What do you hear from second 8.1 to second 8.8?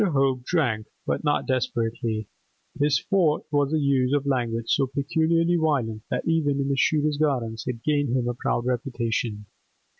him a proud